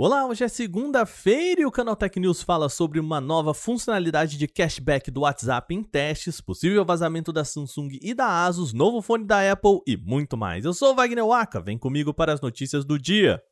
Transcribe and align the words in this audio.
Olá, 0.00 0.24
hoje 0.24 0.44
é 0.44 0.48
segunda-feira 0.48 1.62
e 1.62 1.66
o 1.66 1.72
Canal 1.72 1.96
Tech 1.96 2.20
News 2.20 2.40
fala 2.40 2.68
sobre 2.68 3.00
uma 3.00 3.20
nova 3.20 3.52
funcionalidade 3.52 4.38
de 4.38 4.46
cashback 4.46 5.10
do 5.10 5.22
WhatsApp 5.22 5.74
em 5.74 5.82
testes, 5.82 6.40
possível 6.40 6.84
vazamento 6.84 7.32
da 7.32 7.44
Samsung 7.44 7.98
e 8.00 8.14
da 8.14 8.46
Asus, 8.46 8.72
novo 8.72 9.02
fone 9.02 9.24
da 9.24 9.50
Apple 9.50 9.80
e 9.84 9.96
muito 9.96 10.36
mais. 10.36 10.64
Eu 10.64 10.72
sou 10.72 10.92
o 10.92 10.94
Wagner 10.94 11.26
Waka, 11.26 11.60
vem 11.60 11.76
comigo 11.76 12.14
para 12.14 12.32
as 12.32 12.40
notícias 12.40 12.84
do 12.84 12.96
dia. 12.96 13.42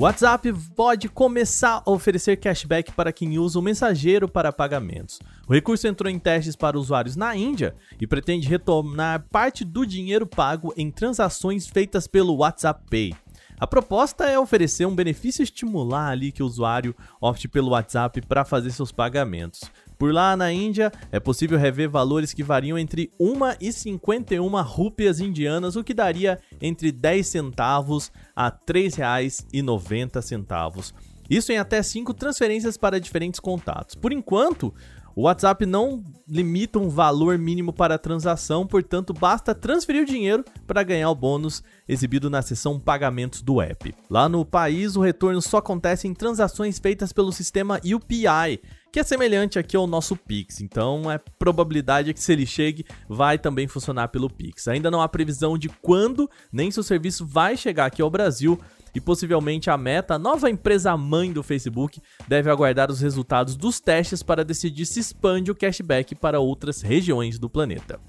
WhatsApp 0.00 0.50
pode 0.74 1.10
começar 1.10 1.82
a 1.84 1.90
oferecer 1.90 2.38
cashback 2.38 2.90
para 2.92 3.12
quem 3.12 3.38
usa 3.38 3.58
o 3.58 3.62
mensageiro 3.62 4.26
para 4.26 4.50
pagamentos. 4.50 5.18
O 5.46 5.52
recurso 5.52 5.86
entrou 5.86 6.10
em 6.10 6.18
testes 6.18 6.56
para 6.56 6.78
usuários 6.78 7.16
na 7.16 7.36
Índia 7.36 7.76
e 8.00 8.06
pretende 8.06 8.48
retornar 8.48 9.26
parte 9.30 9.62
do 9.62 9.84
dinheiro 9.84 10.26
pago 10.26 10.72
em 10.74 10.90
transações 10.90 11.66
feitas 11.66 12.06
pelo 12.06 12.36
WhatsApp 12.36 12.82
Pay. 12.88 13.14
A 13.60 13.66
proposta 13.66 14.24
é 14.24 14.38
oferecer 14.38 14.86
um 14.86 14.94
benefício 14.94 15.42
estimular 15.42 16.08
ali 16.08 16.32
que 16.32 16.42
o 16.42 16.46
usuário 16.46 16.96
opte 17.20 17.46
pelo 17.46 17.72
WhatsApp 17.72 18.22
para 18.22 18.42
fazer 18.42 18.70
seus 18.70 18.90
pagamentos. 18.90 19.60
Por 19.98 20.14
lá 20.14 20.34
na 20.34 20.50
Índia, 20.50 20.90
é 21.12 21.20
possível 21.20 21.58
rever 21.58 21.90
valores 21.90 22.32
que 22.32 22.42
variam 22.42 22.78
entre 22.78 23.12
1 23.20 23.34
e 23.60 23.70
51 23.70 24.62
rúpias 24.62 25.20
indianas, 25.20 25.76
o 25.76 25.84
que 25.84 25.92
daria 25.92 26.40
entre 26.58 26.90
10 26.90 27.26
centavos 27.26 28.10
a 28.34 28.46
R$ 28.46 28.54
3,90. 28.66 30.94
Isso 31.28 31.52
em 31.52 31.58
até 31.58 31.82
5 31.82 32.14
transferências 32.14 32.78
para 32.78 32.98
diferentes 32.98 33.38
contatos. 33.38 33.94
Por 33.94 34.10
enquanto, 34.10 34.72
o 35.20 35.24
WhatsApp 35.24 35.66
não 35.66 36.02
limita 36.26 36.78
um 36.78 36.88
valor 36.88 37.36
mínimo 37.36 37.74
para 37.74 37.96
a 37.96 37.98
transação, 37.98 38.66
portanto, 38.66 39.12
basta 39.12 39.54
transferir 39.54 40.02
o 40.02 40.06
dinheiro 40.06 40.42
para 40.66 40.82
ganhar 40.82 41.10
o 41.10 41.14
bônus 41.14 41.62
exibido 41.86 42.30
na 42.30 42.40
seção 42.40 42.80
pagamentos 42.80 43.42
do 43.42 43.60
app. 43.60 43.94
Lá 44.08 44.30
no 44.30 44.46
país, 44.46 44.96
o 44.96 45.02
retorno 45.02 45.42
só 45.42 45.58
acontece 45.58 46.08
em 46.08 46.14
transações 46.14 46.78
feitas 46.78 47.12
pelo 47.12 47.32
sistema 47.32 47.78
UPI, 47.84 48.62
que 48.90 48.98
é 48.98 49.02
semelhante 49.02 49.58
aqui 49.58 49.76
ao 49.76 49.86
nosso 49.86 50.16
Pix. 50.16 50.62
Então, 50.62 51.10
é 51.10 51.18
probabilidade 51.38 52.14
que 52.14 52.22
se 52.22 52.32
ele 52.32 52.46
chegue, 52.46 52.86
vai 53.06 53.38
também 53.38 53.68
funcionar 53.68 54.08
pelo 54.08 54.30
Pix. 54.30 54.68
Ainda 54.68 54.90
não 54.90 55.02
há 55.02 55.08
previsão 55.08 55.58
de 55.58 55.68
quando 55.68 56.30
nem 56.50 56.70
se 56.70 56.80
o 56.80 56.82
serviço 56.82 57.26
vai 57.26 57.58
chegar 57.58 57.84
aqui 57.84 58.00
ao 58.00 58.08
Brasil. 58.08 58.58
E 58.94 59.00
possivelmente 59.00 59.70
a 59.70 59.76
Meta, 59.76 60.14
a 60.14 60.18
nova 60.18 60.50
empresa 60.50 60.96
mãe 60.96 61.32
do 61.32 61.42
Facebook, 61.42 62.00
deve 62.26 62.50
aguardar 62.50 62.90
os 62.90 63.00
resultados 63.00 63.56
dos 63.56 63.80
testes 63.80 64.22
para 64.22 64.44
decidir 64.44 64.86
se 64.86 65.00
expande 65.00 65.50
o 65.50 65.54
cashback 65.54 66.14
para 66.14 66.40
outras 66.40 66.82
regiões 66.82 67.38
do 67.38 67.48
planeta. 67.48 68.00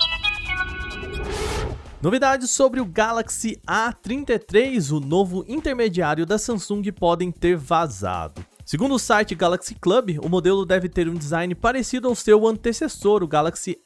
Novidades 2.02 2.50
sobre 2.50 2.80
o 2.80 2.86
Galaxy 2.86 3.62
A33, 3.68 4.92
o 4.92 5.00
novo 5.00 5.46
intermediário 5.48 6.26
da 6.26 6.40
Samsung, 6.40 6.82
podem 6.92 7.32
ter 7.32 7.56
vazado. 7.56 8.44
Segundo 8.66 8.96
o 8.96 9.00
site 9.00 9.36
Galaxy 9.36 9.76
Club, 9.76 10.18
o 10.24 10.28
modelo 10.28 10.66
deve 10.66 10.90
ter 10.90 11.08
um 11.08 11.14
design 11.14 11.54
parecido 11.54 12.08
ao 12.08 12.16
seu 12.16 12.48
antecessor, 12.48 13.22
o 13.22 13.28
Galaxy 13.28 13.78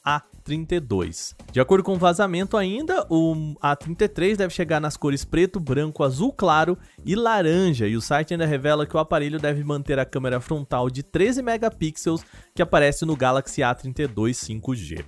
A32. 0.45 1.35
De 1.51 1.59
acordo 1.59 1.83
com 1.83 1.93
o 1.93 1.97
vazamento 1.97 2.55
ainda, 2.55 3.05
o 3.09 3.55
A33 3.63 4.35
deve 4.35 4.53
chegar 4.53 4.79
nas 4.79 4.95
cores 4.95 5.25
preto, 5.25 5.59
branco, 5.59 6.03
azul 6.03 6.31
claro 6.31 6.77
e 7.03 7.15
laranja, 7.15 7.87
e 7.87 7.97
o 7.97 8.01
site 8.01 8.33
ainda 8.33 8.45
revela 8.45 8.85
que 8.85 8.95
o 8.95 8.99
aparelho 8.99 9.39
deve 9.39 9.63
manter 9.63 9.97
a 9.97 10.05
câmera 10.05 10.39
frontal 10.39 10.89
de 10.89 11.01
13 11.01 11.41
megapixels 11.41 12.23
que 12.53 12.61
aparece 12.61 13.05
no 13.05 13.15
Galaxy 13.15 13.61
A32 13.61 14.61
5G. 14.61 15.03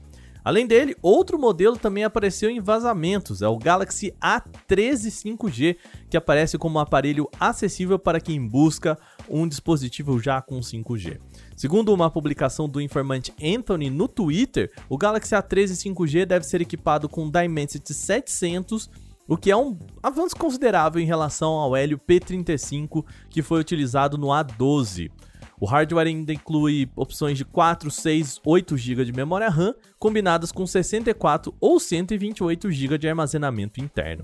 Além 0.47 0.66
dele, 0.66 0.96
outro 1.02 1.38
modelo 1.38 1.75
também 1.75 2.06
apareceu 2.06 2.50
em 2.50 2.62
vazamentos, 2.62 3.41
é 3.41 3.47
o 3.50 3.58
Galaxy 3.58 4.13
A13 4.24 5.35
5G, 5.38 5.75
que 6.09 6.16
aparece 6.16 6.58
como 6.58 6.80
um 6.80 6.81
aparelho 6.81 7.28
acessível 7.38 8.00
para 8.00 8.22
quem 8.22 8.47
busca 8.47 8.97
um 9.30 9.46
dispositivo 9.46 10.18
já 10.22 10.41
com 10.41 10.62
5G. 10.62 11.19
Segundo 11.53 11.94
uma 11.94 12.09
publicação 12.09 12.69
do 12.69 12.80
informante 12.80 13.34
Anthony 13.44 13.90
no 13.90 14.07
Twitter, 14.07 14.72
o 14.88 14.97
Galaxy 14.97 15.36
A13 15.36 15.94
5G 15.94 16.25
deve 16.25 16.46
ser 16.46 16.62
equipado 16.62 17.09
com 17.09 17.30
Dimensity 17.30 17.94
700 17.94 18.90
o 19.28 19.36
que 19.36 19.52
é 19.52 19.57
um 19.57 19.78
avanço 20.02 20.38
considerável 20.38 21.02
em 21.02 21.06
relação 21.06 21.56
ao 21.56 21.75
Helio 21.75 22.00
P35 22.00 23.03
que 23.30 23.41
foi 23.41 23.59
utilizado 23.59 24.18
no 24.18 24.28
A12. 24.28 25.12
O 25.59 25.66
hardware 25.66 26.07
ainda 26.07 26.31
inclui 26.31 26.88
opções 26.95 27.38
de 27.38 27.44
4, 27.44 27.90
6, 27.90 28.40
8 28.45 28.78
GB 28.78 29.06
de 29.06 29.13
memória 29.13 29.50
RAM, 29.50 29.73
combinadas 29.97 30.51
com 30.51 30.68
64 30.68 31.53
ou 31.59 31.79
128 31.79 32.72
GB 32.72 32.97
de 32.97 33.09
armazenamento 33.09 33.81
interno. 33.81 34.23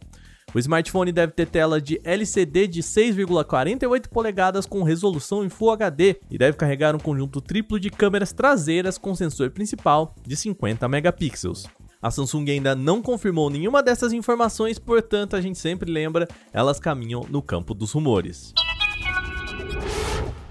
O 0.53 0.59
smartphone 0.59 1.11
deve 1.11 1.33
ter 1.33 1.47
tela 1.47 1.81
de 1.81 1.99
LCD 2.03 2.67
de 2.67 2.83
6,48 2.83 4.07
polegadas 4.09 4.67
com 4.67 4.83
resolução 4.83 5.43
em 5.43 5.49
Full 5.49 5.71
HD 5.71 6.17
e 6.29 6.37
deve 6.37 6.55
carregar 6.55 6.95
um 6.95 6.99
conjunto 6.99 7.41
triplo 7.41 7.79
de 7.79 7.89
câmeras 7.89 8.31
traseiras 8.31 8.99
com 8.99 9.15
sensor 9.15 9.49
principal 9.49 10.13
de 10.23 10.35
50 10.35 10.87
megapixels. 10.87 11.65
A 11.99 12.11
Samsung 12.11 12.51
ainda 12.51 12.75
não 12.75 13.01
confirmou 13.01 13.49
nenhuma 13.49 13.81
dessas 13.81 14.13
informações, 14.13 14.77
portanto, 14.77 15.35
a 15.35 15.41
gente 15.41 15.57
sempre 15.57 15.91
lembra, 15.91 16.27
elas 16.51 16.79
caminham 16.79 17.25
no 17.29 17.41
campo 17.41 17.73
dos 17.73 17.91
rumores. 17.93 18.53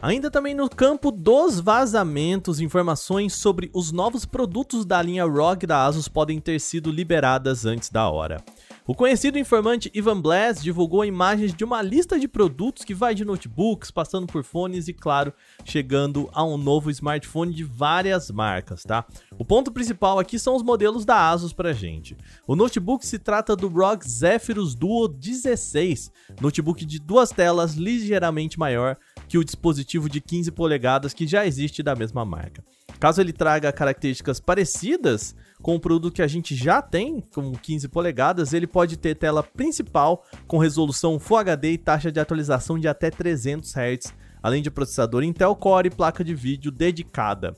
Ainda 0.03 0.33
também 0.33 0.53
no 0.53 0.69
campo 0.69 1.13
dos 1.13 1.61
vazamentos, 1.61 2.59
informações 2.59 3.35
sobre 3.35 3.71
os 3.73 3.93
novos 3.93 4.25
produtos 4.25 4.85
da 4.85 5.01
linha 5.01 5.25
ROG 5.25 5.65
da 5.65 5.87
Asus 5.87 6.09
podem 6.09 6.41
ter 6.41 6.59
sido 6.61 6.91
liberadas 6.91 7.65
antes 7.65 7.89
da 7.89 8.11
hora. 8.11 8.43
O 8.85 8.97
conhecido 8.97 9.39
informante 9.39 9.89
Ivan 9.95 10.21
Blass 10.21 10.61
divulgou 10.61 11.05
imagens 11.05 11.55
de 11.55 11.63
uma 11.63 11.81
lista 11.81 12.19
de 12.19 12.27
produtos 12.27 12.85
que 12.85 12.93
vai 12.93 13.15
de 13.15 13.25
notebooks, 13.25 13.93
passando 13.93 14.27
por 14.27 14.43
fones 14.43 14.89
e, 14.89 14.93
claro, 14.93 15.33
chegando 15.65 16.29
a 16.33 16.45
um 16.45 16.59
novo 16.59 16.91
smartphone 16.91 17.55
de 17.55 17.63
várias 17.63 18.29
marcas, 18.29 18.83
tá? 18.83 19.07
O 19.39 19.45
ponto 19.45 19.71
principal 19.71 20.19
aqui 20.19 20.37
são 20.37 20.57
os 20.57 20.65
modelos 20.65 21.05
da 21.05 21.31
Asus 21.31 21.53
pra 21.53 21.73
gente. 21.73 22.17
O 22.45 22.57
notebook 22.57 23.07
se 23.07 23.21
trata 23.21 23.55
do 23.55 23.69
ROG 23.69 24.03
Zephyrus 24.05 24.75
Duo 24.75 25.07
16, 25.07 26.11
notebook 26.41 26.85
de 26.85 26.99
duas 26.99 27.31
telas 27.31 27.75
ligeiramente 27.75 28.59
maior 28.59 28.97
que 29.29 29.39
o 29.39 29.45
dispositivo 29.45 30.09
de 30.09 30.21
15 30.21 30.51
polegadas 30.51 31.15
que 31.15 31.25
já 31.25 31.47
existe 31.47 31.85
da 31.85 31.95
mesma 31.95 32.25
marca. 32.25 32.65
Caso 32.99 33.21
ele 33.21 33.33
traga 33.33 33.73
características 33.73 34.41
parecidas 34.41 35.37
com 35.63 35.77
o 35.77 35.81
produto 35.81 36.15
que 36.15 36.23
a 36.23 36.27
gente 36.27 36.55
já 36.55 36.83
tem, 36.83 37.21
com 37.33 37.53
15 37.53 37.89
polegadas, 37.89 38.53
ele 38.53 38.67
pode 38.67 38.97
ter 38.97 39.15
tela 39.15 39.43
principal 39.43 40.25
com 40.47 40.59
resolução 40.59 41.19
Full 41.19 41.37
HD 41.37 41.73
e 41.73 41.79
taxa 41.79 42.11
de 42.11 42.19
atualização 42.19 42.79
de 42.79 42.89
até 42.89 43.11
300 43.11 43.73
Hz, 43.73 44.13
além 44.43 44.61
de 44.61 44.71
processador 44.71 45.23
Intel 45.23 45.55
Core 45.55 45.87
e 45.87 45.91
placa 45.91 46.25
de 46.25 46.35
vídeo 46.35 46.73
dedicada. 46.73 47.55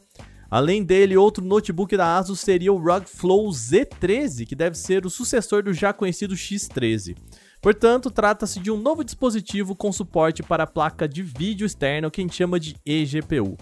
Além 0.50 0.84
dele, 0.84 1.16
outro 1.16 1.44
notebook 1.44 1.96
da 1.96 2.16
Asus 2.16 2.40
seria 2.40 2.72
o 2.72 2.78
ROG 2.78 3.06
Flow 3.06 3.48
Z13, 3.48 4.46
que 4.46 4.54
deve 4.54 4.76
ser 4.76 5.04
o 5.04 5.10
sucessor 5.10 5.62
do 5.62 5.72
já 5.72 5.92
conhecido 5.92 6.34
X13. 6.34 7.16
Portanto, 7.60 8.10
trata-se 8.10 8.60
de 8.60 8.70
um 8.70 8.76
novo 8.76 9.02
dispositivo 9.02 9.74
com 9.74 9.90
suporte 9.90 10.42
para 10.42 10.64
a 10.64 10.66
placa 10.66 11.08
de 11.08 11.22
vídeo 11.22 11.66
externa, 11.66 12.10
que 12.10 12.20
a 12.20 12.22
gente 12.24 12.36
chama 12.36 12.60
de 12.60 12.76
eGPU. 12.84 13.56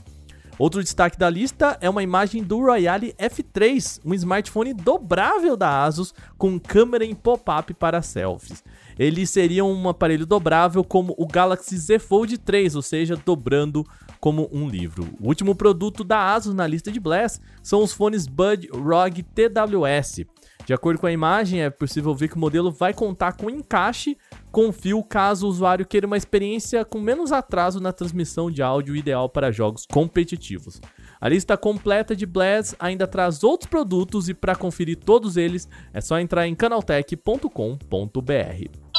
Outro 0.63 0.81
destaque 0.81 1.19
da 1.19 1.29
lista 1.29 1.77
é 1.81 1.91
uma 1.91 2.05
imagem 2.05 2.41
do 2.41 2.61
Royale 2.61 3.13
F3, 3.19 3.99
um 4.05 4.15
smartphone 4.15 4.73
dobrável 4.73 5.57
da 5.57 5.83
Asus 5.83 6.15
com 6.39 6.57
câmera 6.57 7.05
em 7.05 7.17
pop-up 7.17 7.75
para 7.75 8.01
selfies. 8.01 8.63
Ele 8.97 9.27
seria 9.27 9.65
um 9.65 9.89
aparelho 9.89 10.25
dobrável 10.25 10.85
como 10.85 11.17
o 11.19 11.27
Galaxy 11.27 11.77
Z 11.77 11.99
Fold 11.99 12.39
3, 12.39 12.77
ou 12.77 12.83
seja, 12.83 13.17
dobrando 13.17 13.85
como 14.21 14.49
um 14.53 14.69
livro. 14.69 15.09
O 15.21 15.27
último 15.27 15.53
produto 15.53 16.05
da 16.05 16.33
Asus 16.33 16.55
na 16.55 16.65
lista 16.65 16.93
de 16.93 17.01
Blast 17.01 17.41
são 17.61 17.83
os 17.83 17.93
fones 17.93 18.29
Bud 18.29 18.69
ROG 18.73 19.21
TWS. 19.35 20.25
De 20.65 20.73
acordo 20.73 21.01
com 21.01 21.07
a 21.07 21.13
imagem, 21.13 21.63
é 21.63 21.71
possível 21.71 22.15
ver 22.15 22.29
que 22.29 22.37
o 22.37 22.39
modelo 22.39 22.71
vai 22.71 22.95
contar 22.95 23.33
com 23.33 23.51
encaixe 23.51 24.17
com 24.53 24.71
fio 24.71 25.03
caso 25.03 25.47
o 25.47 25.49
usuário 25.49 25.87
queira 25.87 26.07
uma 26.07 26.17
experiência 26.17 26.85
com 26.85 27.01
menos 27.01 27.33
atraso 27.33 27.81
na 27.81 27.91
transmissão 27.91 28.51
de 28.51 28.63
áudio 28.63 28.95
ideal 28.95 29.29
para 29.29 29.51
jogos 29.51 29.87
competitivos. 29.87 30.79
A 31.19 31.29
lista 31.29 31.57
completa 31.57 32.15
de 32.15 32.27
Blaz 32.27 32.77
ainda 32.79 33.07
traz 33.07 33.43
outros 33.43 33.69
produtos 33.69 34.29
e 34.29 34.35
para 34.35 34.55
conferir 34.55 34.99
todos 34.99 35.39
eles 35.39 35.67
é 35.95 36.03
só 36.03 36.19
entrar 36.19 36.47
em 36.47 36.55
canaltech.com.br. 36.55 38.92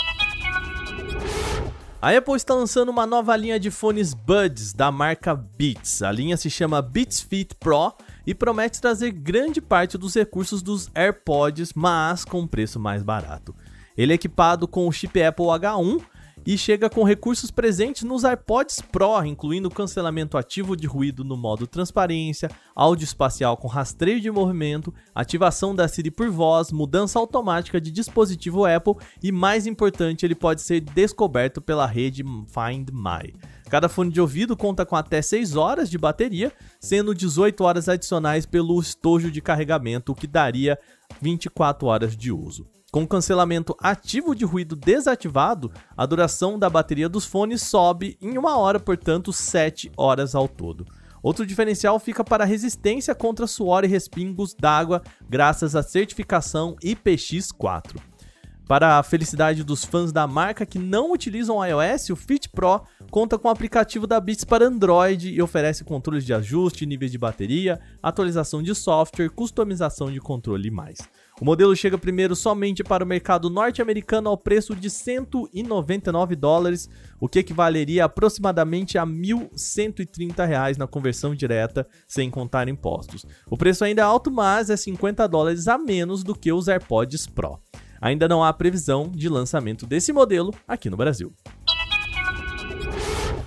A 2.03 2.09
Apple 2.09 2.35
está 2.35 2.53
lançando 2.53 2.89
uma 2.89 3.07
nova 3.07 3.33
linha 3.38 3.57
de 3.57 3.71
fones 3.71 4.13
Buds 4.13 4.73
da 4.73 4.91
marca 4.91 5.33
Beats. 5.33 6.01
A 6.01 6.11
linha 6.11 6.35
se 6.35 6.50
chama 6.50 6.81
Beats 6.81 7.21
Fit 7.21 7.55
Pro 7.55 7.94
e 8.27 8.35
promete 8.35 8.81
trazer 8.81 9.09
grande 9.11 9.61
parte 9.61 9.97
dos 9.97 10.13
recursos 10.13 10.61
dos 10.61 10.91
AirPods, 10.94 11.71
mas 11.73 12.25
com 12.25 12.45
preço 12.45 12.77
mais 12.77 13.01
barato. 13.01 13.55
Ele 13.97 14.11
é 14.11 14.15
equipado 14.15 14.67
com 14.67 14.85
o 14.85 14.91
chip 14.91 15.23
Apple 15.23 15.45
H1 15.45 16.01
e 16.45 16.57
chega 16.57 16.90
com 16.90 17.04
recursos 17.04 17.51
presentes 17.51 18.04
nos 18.04 18.24
AirPods 18.24 18.81
Pro, 18.81 19.24
incluindo 19.25 19.69
cancelamento 19.69 20.38
ativo 20.38 20.75
de 20.75 20.88
ruído 20.88 21.24
no 21.24 21.38
modo 21.38 21.66
transparência, 21.66 22.50
áudio 22.75 23.06
espacial 23.06 23.56
com 23.57 23.68
rastreio 23.68 24.19
de 24.19 24.30
movimento, 24.30 24.94
ativação 25.13 25.75
da 25.75 25.88
Siri 25.88 26.12
por 26.12 26.30
voz, 26.30 26.72
mudança 26.72 27.18
automática 27.19 27.80
de 27.80 27.92
dispositivo 27.92 28.66
Apple 28.66 28.95
e, 29.22 29.31
mais 29.31 29.66
importante, 29.66 30.25
ele 30.25 30.36
pode 30.36 30.62
ser 30.62 30.81
descoberto 30.81 31.62
pela 31.62 31.86
rede 31.86 32.24
Find 32.24 32.89
My. 32.92 33.34
Cada 33.69 33.89
fone 33.89 34.12
de 34.12 34.22
ouvido 34.22 34.56
conta 34.56 34.86
com 34.86 34.96
até 34.96 35.22
6 35.22 35.56
horas 35.56 35.89
de 35.89 35.98
bateria, 35.98 36.51
sendo 36.80 37.16
18 37.16 37.63
horas 37.63 37.89
adicionais 37.89 38.46
pelo 38.46 38.80
estojo 38.80 39.31
de 39.31 39.42
carregamento, 39.42 40.12
o 40.12 40.16
que 40.16 40.28
daria 40.28 40.78
24 41.22 41.88
horas 41.88 42.16
de 42.16 42.31
uso. 42.31 42.68
Com 42.94 43.07
cancelamento 43.07 43.75
ativo 43.80 44.36
de 44.36 44.45
ruído 44.45 44.75
desativado, 44.75 45.72
a 45.98 46.06
duração 46.06 46.60
da 46.60 46.69
bateria 46.69 47.10
dos 47.10 47.25
fones 47.25 47.63
sobe 47.63 48.16
em 48.22 48.38
uma 48.38 48.56
hora, 48.56 48.80
portanto, 48.80 49.34
7 49.34 49.92
horas 49.98 50.36
ao 50.36 50.48
todo. 50.48 50.86
Outro 51.24 51.44
diferencial 51.44 51.98
fica 51.98 52.24
para 52.24 52.44
a 52.44 52.48
resistência 52.48 53.16
contra 53.16 53.48
suor 53.48 53.84
e 53.84 53.88
respingos 53.88 54.54
d'água, 54.54 55.01
graças 55.28 55.75
à 55.75 55.81
certificação 55.81 56.75
IPX4. 56.84 58.00
Para 58.68 58.98
a 58.98 59.04
felicidade 59.04 59.63
dos 59.63 59.83
fãs 59.83 60.13
da 60.13 60.25
marca 60.25 60.65
que 60.65 60.80
não 60.80 61.12
utilizam 61.12 61.63
iOS, 61.65 62.10
o 62.12 62.15
Fit 62.15 62.50
Pro 62.50 62.81
conta 63.12 63.38
com 63.38 63.50
o 63.50 63.51
aplicativo 63.51 64.07
da 64.07 64.19
Beats 64.19 64.45
para 64.45 64.65
Android 64.65 65.30
e 65.30 65.42
oferece 65.42 65.83
controles 65.83 66.25
de 66.25 66.33
ajuste, 66.33 66.86
níveis 66.86 67.12
de 67.12 67.18
bateria, 67.18 67.80
atualização 68.01 68.63
de 68.63 68.74
software, 68.74 69.30
customização 69.30 70.10
de 70.10 70.19
controle 70.21 70.69
e 70.69 70.71
mais. 70.71 70.98
O 71.42 71.45
modelo 71.45 71.75
chega 71.75 71.98
primeiro 71.98 72.38
somente 72.38 72.83
para 72.86 73.04
o 73.04 73.07
mercado 73.07 73.50
norte-americano 73.50 74.30
ao 74.30 74.38
preço 74.38 74.74
de 74.74 74.89
199 74.89 76.36
dólares, 76.36 76.89
o 77.19 77.27
que 77.27 77.39
equivaleria 77.39 78.06
aproximadamente 78.06 78.98
a 78.98 79.06
1.130 79.06 80.48
reais 80.48 80.77
na 80.77 80.88
conversão 80.88 81.36
direta, 81.36 81.86
sem 82.07 82.30
contar 82.30 82.69
impostos. 82.69 83.25
O 83.50 83.57
preço 83.57 83.83
ainda 83.83 84.04
é 84.04 84.06
alto, 84.06 84.31
mas 84.31 84.69
é 84.69 84.77
50 84.77 85.27
dólares 85.27 85.68
a 85.68 85.77
menos 85.77 86.24
do 86.24 86.33
que 86.33 86.54
os 86.54 86.69
AirPods 86.69 87.27
Pro. 87.27 87.60
Ainda 88.03 88.27
não 88.27 88.44
há 88.44 88.51
previsão 88.51 89.09
de 89.09 89.29
lançamento 89.29 89.85
desse 89.85 90.11
modelo 90.11 90.53
aqui 90.67 90.89
no 90.89 90.97
Brasil. 90.97 91.31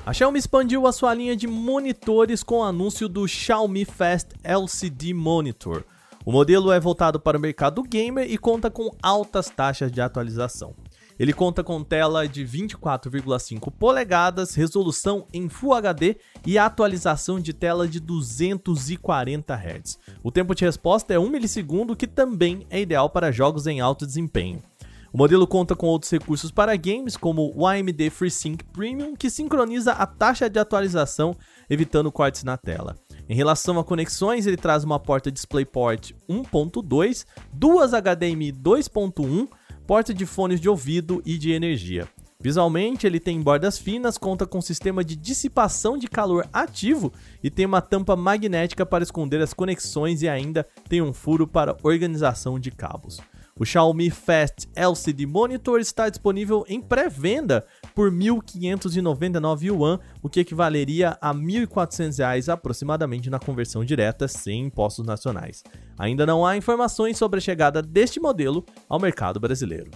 A 0.07 0.15
Xiaomi 0.15 0.39
expandiu 0.39 0.87
a 0.87 0.93
sua 0.93 1.13
linha 1.13 1.37
de 1.37 1.47
monitores 1.47 2.43
com 2.43 2.61
o 2.61 2.63
anúncio 2.63 3.07
do 3.07 3.29
Xiaomi 3.29 3.85
Fast 3.85 4.31
LCD 4.43 5.13
Monitor. 5.13 5.85
O 6.25 6.33
modelo 6.33 6.73
é 6.73 6.81
voltado 6.81 7.21
para 7.21 7.37
o 7.37 7.41
mercado 7.41 7.83
gamer 7.83 8.33
e 8.33 8.39
conta 8.39 8.71
com 8.71 8.91
altas 9.03 9.51
taxas 9.51 9.93
de 9.93 10.01
atualização. 10.01 10.75
Ele 11.19 11.33
conta 11.33 11.65
com 11.65 11.83
tela 11.83 12.29
de 12.29 12.45
24,5 12.45 13.73
polegadas, 13.73 14.55
resolução 14.55 15.27
em 15.33 15.49
Full 15.49 15.73
HD 15.73 16.17
e 16.45 16.59
atualização 16.59 17.41
de 17.41 17.55
tela 17.55 17.89
de 17.89 17.99
240 18.01 19.55
Hz. 19.55 19.99
O 20.23 20.31
tempo 20.31 20.55
de 20.55 20.65
resposta 20.65 21.15
é 21.15 21.19
1 21.19 21.31
milissegundo, 21.31 21.97
que 21.97 22.07
também 22.07 22.67
é 22.69 22.81
ideal 22.81 23.09
para 23.09 23.33
jogos 23.33 23.67
em 23.67 23.81
alto 23.81 24.07
desempenho. 24.07 24.63
O 25.11 25.17
modelo 25.17 25.47
conta 25.47 25.75
com 25.75 25.87
outros 25.87 26.13
recursos 26.13 26.51
para 26.51 26.77
games, 26.77 27.17
como 27.17 27.51
o 27.57 27.67
AMD 27.67 28.11
FreeSync 28.11 28.63
Premium, 28.65 29.17
que 29.17 29.31
sincroniza 29.31 29.93
a 29.93 30.05
taxa 30.07 30.51
de 30.51 30.59
atualização, 30.59 31.35
evitando 31.71 32.13
cortes 32.13 32.45
na 32.45 32.59
tela. 32.59 32.95
Em 33.27 33.35
relação 33.35 33.79
a 33.79 33.85
conexões, 33.85 34.47
ele 34.47 34.59
traz 34.59 34.85
uma 34.85 35.01
porta 35.01 35.33
DisplayPort 35.33 36.13
1.2, 36.29 37.25
duas 37.51 37.93
HDMI 37.93 38.53
2.1, 38.53 39.49
porta 39.87 40.13
de 40.13 40.27
fones 40.27 40.61
de 40.61 40.69
ouvido 40.69 41.23
e 41.25 41.39
de 41.39 41.53
energia. 41.53 42.09
Visualmente, 42.41 43.07
ele 43.07 43.19
tem 43.19 43.41
bordas 43.41 43.79
finas, 43.79 44.19
conta 44.19 44.45
com 44.45 44.61
sistema 44.61 45.03
de 45.03 45.17
dissipação 45.17 45.97
de 45.97 46.07
calor 46.07 46.47
ativo 46.53 47.13
e 47.43 47.51
tem 47.51 47.65
uma 47.65 47.81
tampa 47.81 48.15
magnética 48.15 48.85
para 48.85 49.05
esconder 49.05 49.41
as 49.41 49.55
conexões 49.55 50.23
e 50.23 50.29
ainda 50.29 50.67
tem 50.89 51.01
um 51.01 51.13
furo 51.13 51.47
para 51.47 51.77
organização 51.83 52.59
de 52.59 52.71
cabos. 52.71 53.21
O 53.59 53.65
Xiaomi 53.65 54.11
Fast 54.11 54.69
LCD 54.75 55.25
Monitor 55.25 55.81
está 55.81 56.11
disponível 56.11 56.65
em 56.69 56.81
pré-venda 56.81 57.65
por 57.97 58.13
1.599 58.13 59.63
yuan, 59.63 59.99
o 60.23 60.29
que 60.29 60.41
equivaleria 60.41 61.17
a 61.19 61.33
R$ 61.33 61.39
1.400 61.39 62.53
aproximadamente 62.53 63.31
na 63.31 63.39
conversão 63.39 63.83
direta 63.83 64.29
sem 64.29 64.67
impostos 64.67 65.07
nacionais. 65.07 65.65
Ainda 65.99 66.27
não 66.27 66.45
há 66.45 66.59
informações 66.59 67.17
sobre 67.17 67.39
a 67.39 67.41
chegada 67.41 67.81
deste 67.81 68.21
modelo 68.21 68.67
ao 68.87 69.01
mercado 69.01 69.41
brasileiro. 69.41 69.91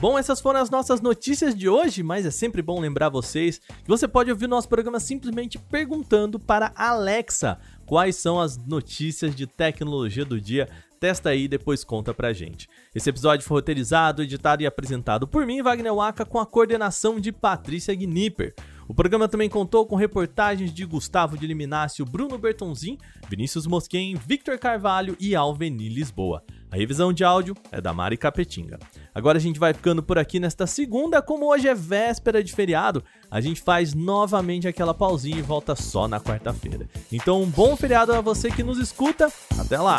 Bom, 0.00 0.16
essas 0.16 0.40
foram 0.40 0.60
as 0.60 0.70
nossas 0.70 1.00
notícias 1.00 1.54
de 1.56 1.68
hoje, 1.68 2.04
mas 2.04 2.24
é 2.24 2.30
sempre 2.30 2.62
bom 2.62 2.80
lembrar 2.80 3.08
vocês 3.08 3.58
que 3.58 3.88
você 3.88 4.06
pode 4.06 4.30
ouvir 4.30 4.46
nosso 4.46 4.68
programa 4.68 5.00
simplesmente 5.00 5.58
perguntando 5.58 6.38
para 6.38 6.72
Alexa 6.76 7.58
quais 7.84 8.14
são 8.14 8.40
as 8.40 8.56
notícias 8.56 9.34
de 9.34 9.46
tecnologia 9.46 10.24
do 10.24 10.40
dia 10.40 10.68
Testa 11.00 11.30
aí 11.30 11.44
e 11.44 11.48
depois 11.48 11.82
conta 11.82 12.12
pra 12.12 12.34
gente. 12.34 12.68
Esse 12.94 13.08
episódio 13.08 13.46
foi 13.46 13.56
roteirizado, 13.56 14.22
editado 14.22 14.62
e 14.62 14.66
apresentado 14.66 15.26
por 15.26 15.46
mim, 15.46 15.62
Wagner 15.62 15.94
Waka, 15.94 16.26
com 16.26 16.38
a 16.38 16.44
coordenação 16.44 17.18
de 17.18 17.32
Patrícia 17.32 17.94
Gnipper. 17.94 18.54
O 18.86 18.92
programa 18.92 19.26
também 19.26 19.48
contou 19.48 19.86
com 19.86 19.96
reportagens 19.96 20.74
de 20.74 20.84
Gustavo 20.84 21.38
de 21.38 21.46
Liminácio, 21.46 22.04
Bruno 22.04 22.36
Bertonzin, 22.36 22.98
Vinícius 23.30 23.66
Mosquen, 23.66 24.14
Victor 24.14 24.58
Carvalho 24.58 25.16
e 25.18 25.34
Alveni 25.34 25.88
Lisboa. 25.88 26.44
A 26.70 26.76
revisão 26.76 27.14
de 27.14 27.24
áudio 27.24 27.56
é 27.72 27.80
da 27.80 27.94
Mari 27.94 28.18
Capetinga. 28.18 28.78
Agora 29.14 29.38
a 29.38 29.40
gente 29.40 29.58
vai 29.58 29.72
ficando 29.72 30.02
por 30.02 30.18
aqui 30.18 30.38
nesta 30.38 30.66
segunda, 30.66 31.22
como 31.22 31.50
hoje 31.50 31.66
é 31.66 31.74
véspera 31.74 32.44
de 32.44 32.52
feriado, 32.52 33.02
a 33.30 33.40
gente 33.40 33.62
faz 33.62 33.94
novamente 33.94 34.68
aquela 34.68 34.92
pausinha 34.92 35.38
e 35.38 35.42
volta 35.42 35.74
só 35.74 36.06
na 36.06 36.20
quarta-feira. 36.20 36.86
Então 37.10 37.40
um 37.40 37.48
bom 37.48 37.74
feriado 37.74 38.12
a 38.12 38.20
você 38.20 38.50
que 38.50 38.62
nos 38.62 38.78
escuta, 38.78 39.32
até 39.58 39.78
lá! 39.78 39.98